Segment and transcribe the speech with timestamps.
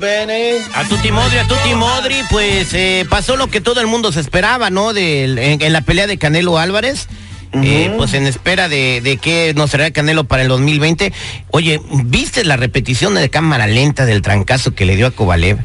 [0.75, 4.21] A Tuti Modri, a Tuti Modri, pues eh, pasó lo que todo el mundo se
[4.21, 4.95] esperaba, ¿no?
[4.95, 7.09] Del- en, en la pelea de Canelo Álvarez.
[7.53, 11.13] Eh, pues en espera de, de qué nos será Canelo para el 2020.
[11.51, 15.59] Oye, ¿viste la repetición de cámara lenta del trancazo que le dio a Kovalev?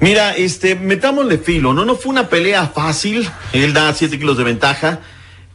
[0.00, 1.84] Mira, este, metámosle filo, ¿no?
[1.84, 3.28] No fue una pelea fácil.
[3.52, 5.00] Él da 7 kilos de ventaja.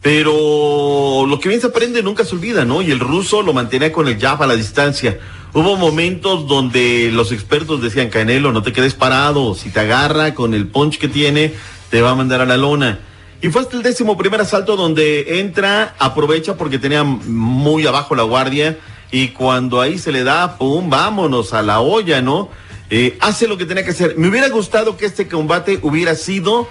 [0.01, 2.83] Pero lo que bien se aprende nunca se olvida, ¿no?
[2.83, 5.17] Y el ruso lo mantenía con el jab a la distancia.
[5.51, 9.55] Hubo momentos donde los expertos decían, Canelo, no te quedes parado.
[9.55, 11.53] Si te agarra con el punch que tiene,
[11.89, 13.00] te va a mandar a la lona.
[13.41, 18.23] Y fue hasta el décimo primer asalto donde entra, aprovecha porque tenía muy abajo la
[18.23, 18.78] guardia.
[19.12, 22.50] Y cuando ahí se le da, pum, vámonos a la olla, ¿no?
[22.90, 24.16] Eh, hace lo que tenía que hacer.
[24.18, 26.68] Me hubiera gustado que este combate hubiera sido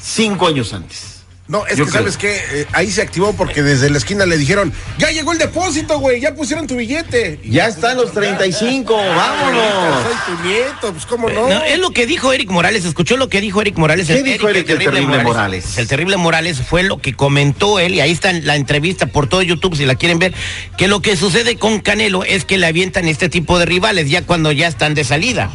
[0.00, 1.13] cinco años antes.
[1.46, 2.02] No, es Yo que creo.
[2.02, 5.98] sabes que ahí se activó porque desde la esquina le dijeron, ya llegó el depósito,
[5.98, 7.38] güey, ya pusieron tu billete.
[7.42, 10.04] Y Ya están los 35, vámonos.
[10.04, 11.46] Soy tu nieto, pues cómo no.
[11.46, 12.86] No, es lo que dijo Eric Morales.
[12.86, 14.06] ¿Escuchó lo que dijo Eric Morales?
[14.06, 15.76] ¿Qué dijo Eric, el terrible Morales?
[15.76, 19.28] El terrible Morales fue lo que comentó él, y ahí está en la entrevista por
[19.28, 20.32] todo YouTube, si la quieren ver,
[20.78, 24.22] que lo que sucede con Canelo es que le avientan este tipo de rivales ya
[24.22, 25.54] cuando ya están de salida.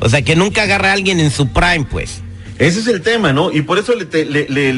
[0.00, 2.20] O sea, que nunca agarra a alguien en su prime, pues.
[2.58, 3.50] Ese es el tema, ¿no?
[3.50, 4.24] Y por eso le, te-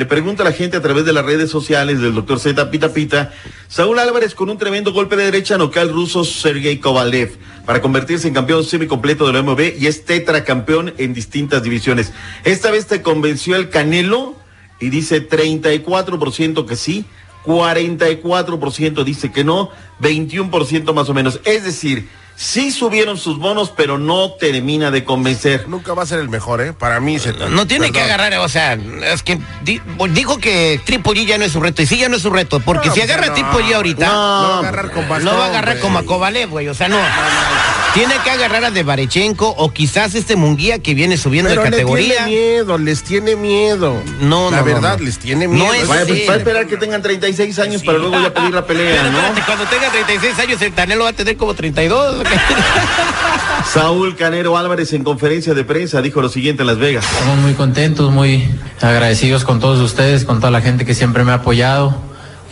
[0.07, 3.33] pregunta a la gente a través de las redes sociales del doctor Z Pita Pita,
[3.69, 7.33] Saúl Álvarez con un tremendo golpe de derecha noquea al ruso Sergei Kovalev
[7.67, 12.13] para convertirse en campeón semicompleto de la MB y es tetracampeón en distintas divisiones.
[12.45, 14.35] Esta vez te convenció el Canelo
[14.81, 17.05] y dice 34% que sí,
[17.45, 19.71] 44% dice que no,
[20.01, 21.41] 21% más o menos.
[21.45, 25.69] Es decir, sí subieron sus bonos, pero no termina de convencer.
[25.69, 26.73] Nunca va a ser el mejor, ¿eh?
[26.73, 27.19] Para mí.
[27.19, 29.81] se- No tiene que agarrar, o sea, es que di-
[30.11, 32.31] dijo que Triple G ya no es su reto, y sí ya no es su
[32.31, 33.33] reto, porque No, si pues, agarra no.
[33.33, 34.13] a Triple G ahorita, No
[34.43, 35.83] no, va a agarrar con bastón, va a agarrar güey.
[35.83, 36.99] como a Kovalev, güey, o sea, no.
[37.95, 42.25] Tiene que agarrar a Devarechenko o quizás este Munguía que viene subiendo Pero de categoría.
[42.25, 44.03] tiene miedo, les tiene miedo.
[44.21, 45.05] No, La no, no, verdad, no.
[45.05, 45.75] les tiene No miedo.
[45.75, 48.67] es Vaya, pues va a esperar que tengan 36 años para luego ya pedir la
[48.67, 49.19] pelea, Pero ¿no?
[49.19, 52.17] espérate, cuando tenga 36 años, el Canelo va a tener como 32.
[53.73, 57.05] Saúl Canero Álvarez en conferencia de prensa dijo lo siguiente en Las Vegas.
[57.13, 58.45] Estamos muy contentos, muy
[58.81, 61.97] agradecidos con todos ustedes, con toda la gente que siempre me ha apoyado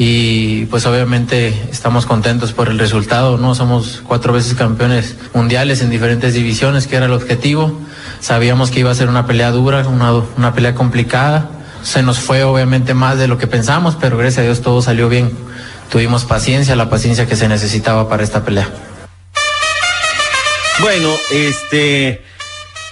[0.04, 3.54] y pues obviamente estamos contentos por el resultado, ¿no?
[3.54, 7.78] Somos cuatro veces campeones mundiales en diferentes divisiones, que era el objetivo.
[8.18, 11.50] Sabíamos que iba a ser una pelea dura, una, una pelea complicada.
[11.84, 15.08] Se nos fue obviamente más de lo que pensamos, pero gracias a Dios todo salió
[15.08, 15.30] bien.
[15.88, 18.68] Tuvimos paciencia, la paciencia que se necesitaba para esta pelea.
[20.80, 22.24] Bueno, este.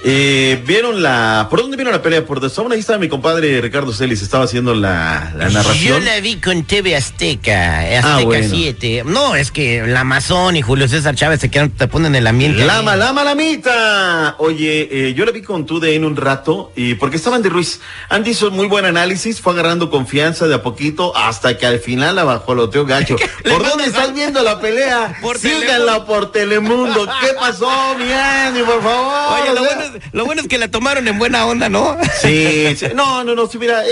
[0.05, 1.49] Eh, ¿Vieron la.
[1.50, 2.25] ¿Por dónde vieron la pelea?
[2.25, 2.75] Por The Zone.
[2.75, 6.05] Ahí estaba mi compadre Ricardo Celis, estaba haciendo la, la Yo narración.
[6.05, 8.49] la vi con TV Azteca, Azteca Ah, bueno.
[8.49, 9.02] 7.
[9.06, 12.64] No, es que la Amazon y Julio César Chávez se quedan, te ponen el ambiente.
[12.64, 14.37] Lama, lama, lamita.
[14.38, 17.81] Oye, eh, yo la vi con tu en un rato y porque estaba Andy Ruiz.
[18.08, 22.17] Andy hizo muy buen análisis, fue agarrando confianza de a poquito hasta que al final
[22.17, 23.17] la bajó el otro gacho.
[23.44, 25.17] ¿Por dónde estás viendo la pelea?
[25.23, 27.06] Por Síganla por Telemundo.
[27.20, 29.41] ¿Qué pasó, mi Andy, por favor?
[29.43, 31.96] Oye, lo es, lo bueno es que la tomaron en buena onda, ¿no?
[32.20, 32.87] Sí, sí.
[32.94, 33.82] no, no, no, si mira,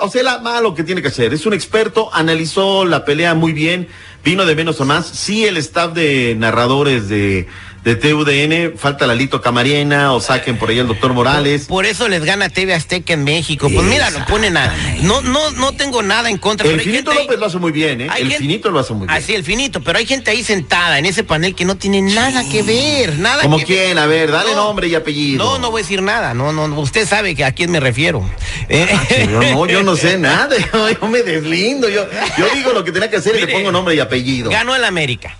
[0.00, 3.52] o sea, la, lo que tiene que hacer, es un experto, analizó la pelea muy
[3.52, 3.88] bien,
[4.24, 7.48] vino de menos a más, sí el staff de narradores de,
[7.84, 11.64] de TUDN, falta Lalito Camarena o saquen por ahí el doctor Morales.
[11.66, 13.68] Por eso les gana TV Azteca en México.
[13.72, 14.74] Pues mira, lo ponen a.
[15.02, 16.66] No, no, no tengo nada en contra.
[16.68, 18.04] El pero Finito ahí- López lo hace muy bien, ¿eh?
[18.18, 19.16] El gente- Finito lo hace muy bien.
[19.18, 22.44] Así, el finito, pero hay gente ahí sentada en ese panel que no tiene nada
[22.50, 23.98] que ver, nada Como que quién, ver.
[23.98, 25.42] a ver, dale No, nombre y apellido.
[25.44, 28.28] No, no voy a decir nada, no, no, usted sabe que a quién me refiero.
[28.68, 28.88] Eh,
[29.30, 32.06] Yo no, yo no sé nada, yo, yo me deslindo, yo,
[32.36, 34.50] yo digo lo que tenía que hacer y le Mire, pongo nombre y apellido.
[34.50, 35.34] Ganó el América.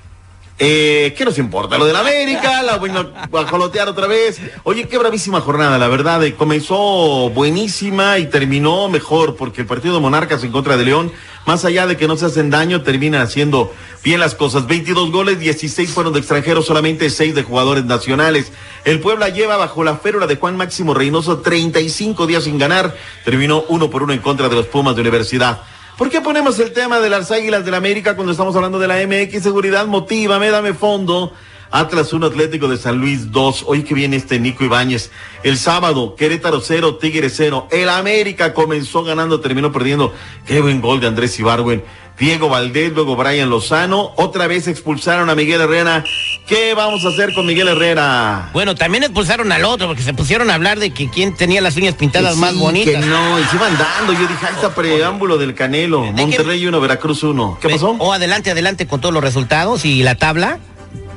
[0.62, 1.78] Eh, ¿Qué nos importa?
[1.78, 4.38] Lo de la América, la voy a guajolotear otra vez.
[4.62, 6.22] Oye, qué bravísima jornada, la verdad.
[6.22, 11.12] eh, comenzó buenísima y terminó mejor, porque el partido de Monarcas en contra de León,
[11.46, 13.72] más allá de que no se hacen daño, terminan haciendo
[14.04, 14.66] bien las cosas.
[14.66, 18.52] 22 goles, 16 fueron de extranjeros, solamente 6 de jugadores nacionales.
[18.84, 22.94] El Puebla lleva bajo la férula de Juan Máximo Reynoso 35 días sin ganar.
[23.24, 25.62] Terminó uno por uno en contra de los Pumas de Universidad.
[26.00, 28.88] ¿Por qué ponemos el tema de las Águilas del la América cuando estamos hablando de
[28.88, 29.84] la MX Seguridad?
[29.84, 31.34] Motívame, dame fondo.
[31.72, 33.64] Atlas 1 Atlético de San Luis 2.
[33.66, 35.10] Hoy que viene este Nico Ibáñez.
[35.42, 37.68] El sábado, Querétaro 0, Tigre 0.
[37.70, 40.12] El América comenzó ganando, terminó perdiendo.
[40.46, 41.84] Qué buen gol de Andrés Ibargüen.
[42.18, 44.12] Diego Valdés, luego Brian Lozano.
[44.16, 46.04] Otra vez expulsaron a Miguel Herrera.
[46.46, 48.50] ¿Qué vamos a hacer con Miguel Herrera?
[48.52, 51.76] Bueno, también expulsaron al otro porque se pusieron a hablar de que quién tenía las
[51.76, 52.92] uñas pintadas más bonitas.
[53.02, 54.12] Que no, y se iban dando.
[54.12, 56.02] Yo dije, ahí está preámbulo del Canelo.
[56.02, 57.58] Monterrey 1, Veracruz 1.
[57.58, 57.90] ¿Qué Ve- pasó?
[57.98, 60.58] O adelante, adelante con todos los resultados y la tabla.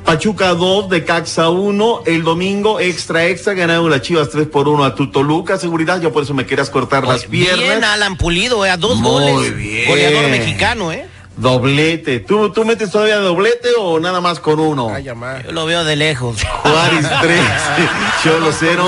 [0.04, 2.02] Pachuca 2, de Caxa 1.
[2.06, 5.58] El domingo, extra, extra, ganaron las Chivas 3 por 1 a Tutoluca.
[5.58, 7.58] Seguridad, yo por eso me querías cortar las piernas.
[7.58, 9.56] Bien, Alan Pulido, eh, a dos Muy goles.
[9.56, 9.88] bien.
[9.88, 11.06] Goleador mexicano, ¿eh?
[11.36, 12.20] Doblete.
[12.20, 14.92] ¿Tú, ¿Tú metes todavía doblete o nada más con uno?
[14.94, 15.04] Ay.
[15.04, 15.14] Yo
[15.52, 16.36] lo veo de lejos.
[16.62, 17.40] Juárez 3,
[18.22, 18.84] Cholo 0.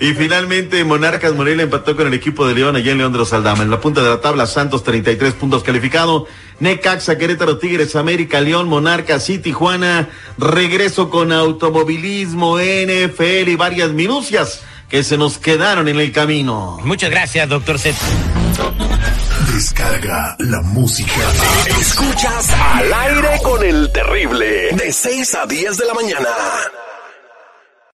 [0.00, 3.32] Y finalmente Monarcas Morelia empató con el equipo de León allá en León de los
[3.32, 3.64] Aldama.
[3.64, 6.26] En la punta de la tabla, Santos 33 puntos calificado.
[6.60, 10.08] Necaxa, Querétaro, Tigres, América, León, Monarcas y Tijuana.
[10.38, 16.78] Regreso con automovilismo, NFL y varias minucias que se nos quedaron en el camino.
[16.84, 17.98] Muchas gracias, doctor Z.
[19.52, 21.12] Descarga la música.
[21.80, 24.70] Escuchas al aire con el terrible.
[24.72, 26.28] De 6 a 10 de la mañana.